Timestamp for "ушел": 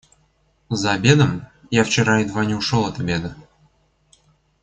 2.55-2.85